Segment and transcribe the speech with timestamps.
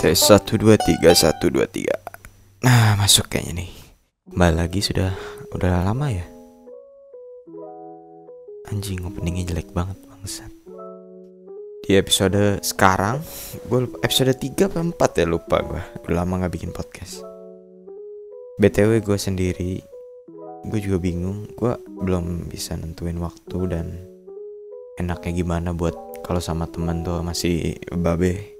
[0.00, 3.70] Tes 1 2 3 1 2 3 Nah masuk kayaknya nih.
[4.32, 5.12] Kembali lagi sudah
[5.52, 6.24] Udah lama ya?
[8.72, 10.48] Anjing openingnya jelek banget bangsat.
[11.84, 13.20] Di episode sekarang
[13.68, 15.26] Gue episode 3 apa 4 ya?
[15.28, 17.20] Lupa gue Udah lama gak bikin podcast.
[18.56, 19.84] BTW gue sendiri
[20.64, 21.44] Gue juga bingung.
[21.52, 24.00] Gue belum bisa nentuin waktu dan
[24.96, 28.59] Enaknya gimana buat kalau sama teman tuh masih babe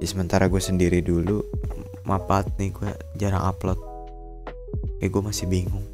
[0.00, 1.44] ya sementara gue sendiri dulu
[2.08, 3.78] mapat nih gue jarang upload.
[4.98, 5.84] Ya gue masih bingung.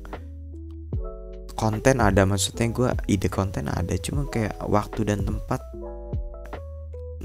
[1.58, 5.60] Konten ada maksudnya gue ide konten ada cuma kayak waktu dan tempat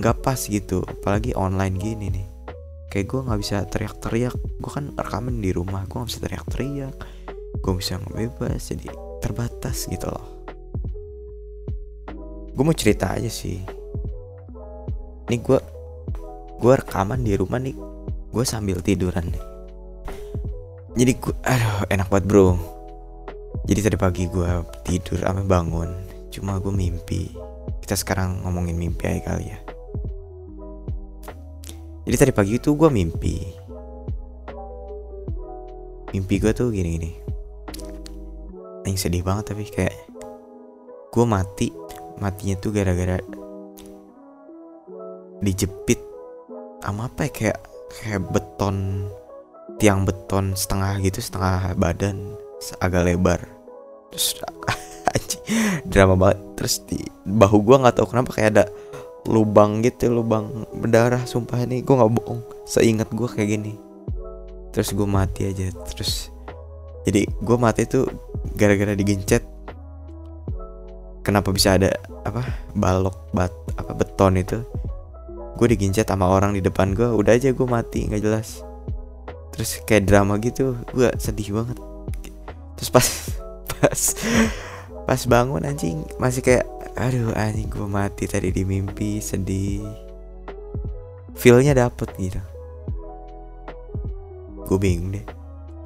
[0.02, 0.81] nggak pas gitu.
[0.81, 2.27] Apalagi online gini nih.
[2.89, 4.36] Kayak gue nggak bisa teriak-teriak.
[4.59, 6.95] Gue kan rekaman di rumah gue nggak bisa teriak-teriak.
[7.61, 8.88] Gue bisa ngebebas jadi
[9.22, 10.27] terbatas gitu loh.
[12.52, 13.61] Gue mau cerita aja sih.
[15.30, 15.59] Ini gue
[16.62, 17.73] gue rekaman di rumah nih
[18.30, 19.45] gue sambil tiduran nih.
[20.94, 22.54] Jadi gue aduh enak banget bro.
[23.66, 24.50] Jadi tadi pagi gue
[24.86, 25.89] tidur ame bangun
[26.30, 27.34] cuma gue mimpi.
[27.82, 29.59] Kita sekarang ngomongin mimpi aja kali ya.
[32.06, 33.36] Jadi tadi pagi itu gue mimpi.
[36.14, 37.12] Mimpi gue tuh gini gini.
[38.86, 39.98] Yang sedih banget tapi kayak
[41.09, 41.73] gue mati.
[42.22, 43.17] Matinya tuh gara-gara
[45.42, 46.11] dijepit
[46.81, 47.59] sama apa ya kayak
[48.01, 49.05] kayak beton
[49.77, 52.37] tiang beton setengah gitu setengah badan
[52.81, 53.39] agak lebar.
[54.13, 54.37] Terus
[55.91, 56.39] drama banget.
[56.57, 58.65] Terus di bahu gua nggak tahu kenapa kayak ada
[59.29, 62.41] lubang gitu lubang berdarah sumpah ini gua nggak bohong.
[62.65, 63.73] Seingat gua kayak gini.
[64.73, 66.29] Terus gua mati aja terus
[67.02, 68.05] jadi gua mati tuh
[68.57, 69.45] gara-gara digencet.
[71.21, 71.93] Kenapa bisa ada
[72.25, 74.61] apa balok bat apa beton itu
[75.62, 78.66] gue digincet sama orang di depan gue udah aja gue mati nggak jelas.
[79.54, 81.77] Terus kayak drama gitu gue sedih banget.
[82.82, 83.08] Terus pas
[83.77, 84.02] pas
[85.05, 86.66] pas bangun anjing masih kayak
[86.98, 89.86] aduh anjing gue mati tadi di mimpi sedih.
[91.38, 92.42] Feelnya dapet gitu.
[94.66, 95.26] Gue bingung deh.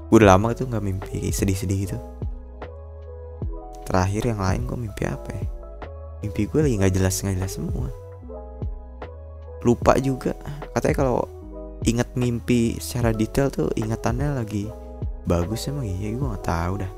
[0.08, 2.00] Udah lama tuh nggak mimpi sedih-sedih gitu.
[3.84, 5.46] Terakhir yang lain gue mimpi apa ya?
[6.24, 8.05] Mimpi gue lagi nggak jelas nggak jelas semua
[9.66, 10.38] lupa juga.
[10.78, 11.26] Katanya kalau
[11.84, 14.70] ingat mimpi secara detail tuh ingatannya lagi
[15.26, 16.92] bagus emang iya gue nggak tahu dah.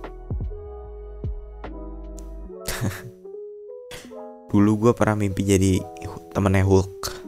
[4.51, 5.79] Dulu gue pernah mimpi jadi
[6.35, 7.23] temennya Hulk.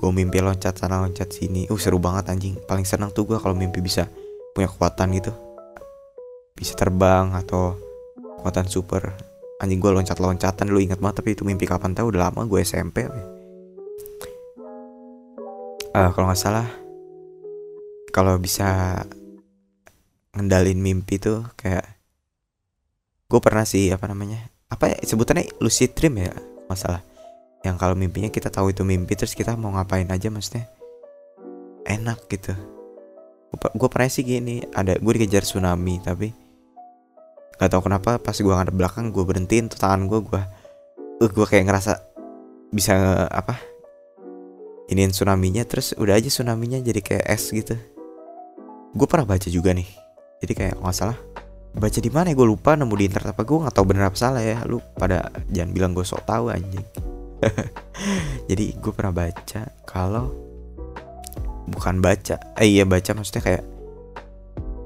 [0.00, 1.68] Gue mimpi loncat sana loncat sini.
[1.68, 2.56] Uh seru banget anjing.
[2.64, 4.08] Paling senang tuh gue kalau mimpi bisa
[4.56, 5.32] punya kekuatan gitu.
[6.56, 7.76] Bisa terbang atau
[8.40, 9.12] kekuatan super.
[9.60, 12.64] Anjing gue loncat loncatan lu ingat banget tapi itu mimpi kapan tahu udah lama gue
[12.64, 13.04] SMP
[15.94, 16.68] uh, kalau nggak salah
[18.10, 19.00] kalau bisa
[20.34, 21.86] ngendalin mimpi tuh kayak
[23.30, 26.34] gue pernah sih apa namanya apa ya sebutannya lucid dream ya
[26.70, 27.02] masalah
[27.66, 30.64] yang kalau mimpinya kita tahu itu mimpi terus kita mau ngapain aja maksudnya
[31.84, 32.56] enak gitu.
[33.50, 36.30] Gue pernah sih gini ada gue dikejar tsunami tapi
[37.58, 40.42] nggak tahu kenapa pas gue ngadep belakang gue berhentiin tuh tangan gue gue
[41.20, 41.92] uh, gue kayak ngerasa
[42.72, 43.60] bisa apa
[44.90, 47.78] iniin tsunami-nya terus udah aja tsunami-nya jadi kayak es gitu.
[48.90, 49.86] Gue pernah baca juga nih
[50.42, 51.18] jadi kayak nggak salah.
[51.70, 52.34] Baca di mana ya?
[52.34, 54.66] Gue lupa nemu di internet apa gue nggak tahu bener apa salah ya.
[54.66, 56.82] Lu pada jangan bilang gue sok tahu anjing.
[58.50, 60.34] Jadi gue pernah baca kalau
[61.70, 63.64] bukan baca eh iya baca maksudnya kayak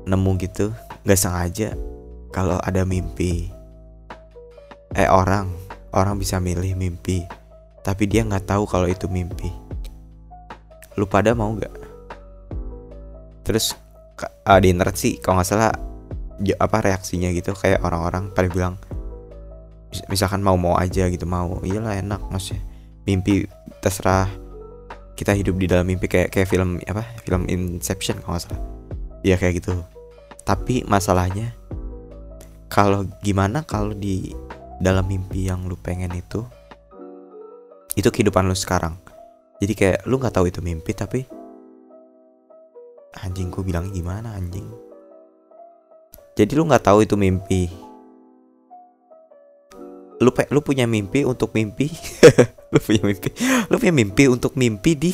[0.05, 0.69] nemu gitu
[1.09, 1.73] nggak sengaja
[2.29, 3.49] kalau ada mimpi.
[4.93, 5.49] Eh orang
[5.97, 7.25] orang bisa milih mimpi
[7.81, 9.64] tapi dia nggak tahu kalau itu mimpi
[10.95, 11.75] lu pada mau nggak?
[13.45, 13.77] Terus
[14.47, 15.73] uh, di internet sih kalau nggak salah
[16.59, 18.75] apa reaksinya gitu kayak orang-orang pada bilang
[20.11, 22.63] misalkan mau mau aja gitu mau iyalah enak maksudnya.
[23.05, 23.45] Mimpi
[23.85, 24.27] terserah
[25.15, 28.63] kita hidup di dalam mimpi kayak kayak film apa film Inception kalau nggak salah.
[29.23, 29.79] Ya kayak gitu.
[30.45, 31.55] Tapi masalahnya
[32.73, 34.35] kalau gimana kalau di
[34.83, 36.43] dalam mimpi yang lu pengen itu
[37.95, 38.99] itu kehidupan lu sekarang
[39.65, 41.25] jadi kayak lu nggak tahu itu mimpi tapi
[43.17, 44.69] anjing gue bilang gimana anjing?
[46.37, 47.73] Jadi lu nggak tahu itu mimpi.
[50.21, 51.89] Lu pe lu punya mimpi untuk mimpi?
[52.75, 53.31] Lu punya mimpi?
[53.73, 55.13] Lu punya mimpi untuk mimpi di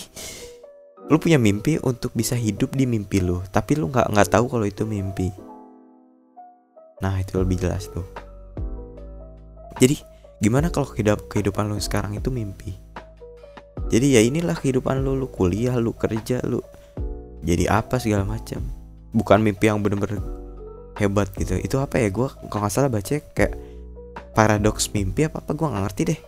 [1.10, 4.66] lu punya mimpi untuk bisa hidup di mimpi lu tapi lu nggak nggak tahu kalau
[4.66, 5.30] itu mimpi.
[7.04, 8.06] Nah itu lebih jelas tuh.
[9.78, 10.00] Jadi
[10.42, 12.89] gimana kalau kehidupan lu sekarang itu mimpi
[13.90, 16.62] jadi ya inilah kehidupan lu lu kuliah lu kerja lu
[17.40, 18.60] jadi apa segala macam.
[19.10, 20.20] Bukan mimpi yang bener-bener
[21.00, 21.56] hebat gitu.
[21.58, 22.12] Itu apa ya?
[22.12, 23.54] Gue kalau nggak salah baca kayak
[24.36, 26.20] paradoks mimpi apa apa gue nggak ngerti deh.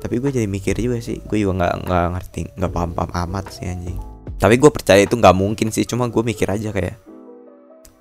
[0.00, 1.20] Tapi gue jadi mikir juga sih.
[1.26, 3.98] Gue juga nggak nggak ngerti nggak paham paham amat sih anjing.
[4.40, 5.84] Tapi gue percaya itu nggak mungkin sih.
[5.84, 6.96] Cuma gue mikir aja kayak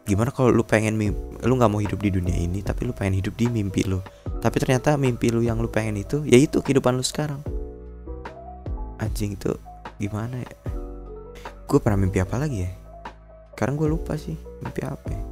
[0.08, 3.22] gimana kalau lu pengen mimpi, lu nggak mau hidup di dunia ini tapi lu pengen
[3.22, 4.00] hidup di mimpi lu.
[4.40, 7.44] Tapi ternyata mimpi lu yang lu pengen itu ya itu kehidupan lu sekarang
[9.00, 9.52] anjing itu
[9.98, 10.54] gimana ya?
[11.66, 12.72] Gue pernah mimpi apa lagi ya?
[13.56, 15.24] Sekarang gue lupa sih mimpi apa ya?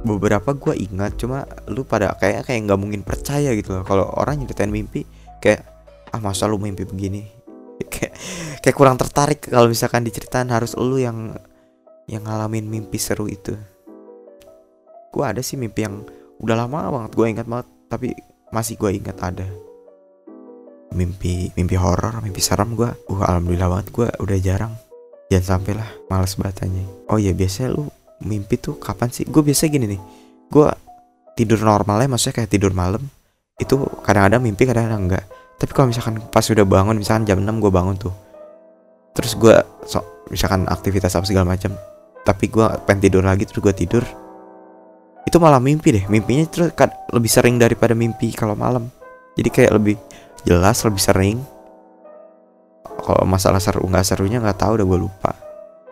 [0.00, 3.84] Beberapa gue ingat cuma lu pada kayak kayak nggak mungkin percaya gitu loh.
[3.84, 5.04] Kalau orang nyeritain mimpi
[5.40, 5.66] kayak
[6.14, 7.24] ah masa lu mimpi begini?
[7.92, 8.12] Kayak
[8.60, 11.32] kayak kurang tertarik kalau misalkan diceritain harus lu yang
[12.04, 13.56] yang ngalamin mimpi seru itu.
[15.08, 16.04] Gue ada sih mimpi yang
[16.40, 18.08] udah lama banget gue ingat banget tapi
[18.48, 19.44] masih gue ingat ada
[20.90, 24.74] mimpi mimpi horor mimpi serem gue uh alhamdulillah banget gue udah jarang.
[25.30, 27.86] Jangan sampai lah males batanya oh iya biasanya lu
[28.26, 29.24] mimpi tuh kapan sih?
[29.26, 30.00] Gue biasa gini nih
[30.50, 30.68] gue
[31.38, 33.00] tidur normalnya maksudnya kayak tidur malam
[33.62, 35.24] itu kadang-kadang mimpi kadang-kadang enggak.
[35.60, 38.14] Tapi kalau misalkan pas udah bangun misalkan jam 6 gue bangun tuh
[39.10, 39.52] terus gue
[39.84, 40.00] so,
[40.30, 41.74] misalkan aktivitas apa segala macam
[42.22, 44.04] tapi gue pengen tidur lagi terus gue tidur
[45.26, 46.04] itu malah mimpi deh.
[46.08, 48.88] Mimpinya terus kan lebih sering daripada mimpi kalau malam.
[49.36, 49.94] Jadi kayak lebih
[50.44, 51.38] jelas lebih sering.
[53.00, 55.32] Kalau masalah seru nggak serunya nggak tahu udah gue lupa.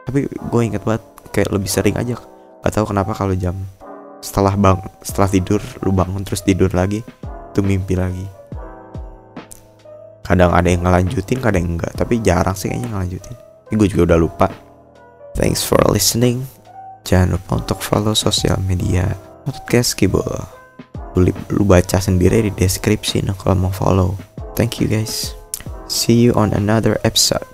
[0.05, 2.17] Tapi gue inget banget kayak lebih sering aja.
[2.63, 3.57] Nggak tahu kenapa kalau jam
[4.19, 7.07] setelah bang setelah tidur lu bangun terus tidur lagi
[7.53, 8.27] itu mimpi lagi.
[10.23, 11.97] Kadang ada yang ngelanjutin kadang enggak.
[11.97, 13.37] Tapi jarang sih kayaknya ngelanjutin.
[13.69, 14.47] Ini gue juga udah lupa.
[15.33, 16.45] Thanks for listening.
[17.09, 19.09] Jangan lupa untuk follow sosial media
[19.49, 20.21] podcast Kibo.
[21.17, 24.38] Lu, lu baca sendiri di deskripsi nah kalau mau follow.
[24.59, 25.37] Thank you guys.
[25.87, 27.47] See you on another episode.